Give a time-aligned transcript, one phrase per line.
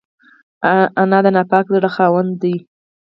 [1.01, 2.55] انا د پاک زړه خاونده ده